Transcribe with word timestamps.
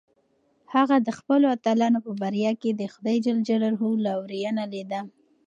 هغه 0.73 0.95
د 1.01 1.09
خپلو 1.19 1.45
اتلانو 1.55 1.99
په 2.05 2.11
بریا 2.21 2.51
کې 2.61 2.69
د 2.73 2.81
خدای 2.93 3.17
لورینه 4.07 4.63
لیده. 4.73 4.99